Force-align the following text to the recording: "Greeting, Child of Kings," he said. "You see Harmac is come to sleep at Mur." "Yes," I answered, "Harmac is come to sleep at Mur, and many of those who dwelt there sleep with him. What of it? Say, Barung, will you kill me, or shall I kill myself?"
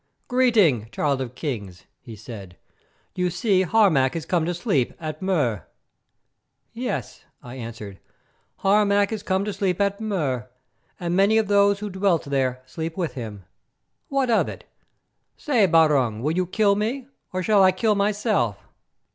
"Greeting, 0.27 0.89
Child 0.91 1.21
of 1.21 1.35
Kings," 1.35 1.85
he 1.99 2.15
said. 2.15 2.57
"You 3.13 3.29
see 3.29 3.61
Harmac 3.61 4.15
is 4.15 4.25
come 4.25 4.45
to 4.45 4.53
sleep 4.55 4.95
at 4.99 5.21
Mur." 5.21 5.67
"Yes," 6.73 7.23
I 7.43 7.53
answered, 7.57 7.99
"Harmac 8.63 9.11
is 9.11 9.21
come 9.21 9.45
to 9.45 9.53
sleep 9.53 9.79
at 9.79 10.01
Mur, 10.01 10.49
and 10.99 11.15
many 11.15 11.37
of 11.37 11.47
those 11.49 11.81
who 11.81 11.91
dwelt 11.91 12.23
there 12.25 12.63
sleep 12.65 12.97
with 12.97 13.13
him. 13.13 13.45
What 14.07 14.31
of 14.31 14.49
it? 14.49 14.63
Say, 15.37 15.67
Barung, 15.67 16.23
will 16.23 16.31
you 16.35 16.47
kill 16.47 16.73
me, 16.75 17.05
or 17.31 17.43
shall 17.43 17.61
I 17.61 17.71
kill 17.71 17.93
myself?" 17.93 18.57